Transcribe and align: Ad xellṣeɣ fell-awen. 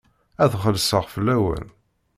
Ad 0.43 0.53
xellṣeɣ 0.61 1.05
fell-awen. 1.13 1.65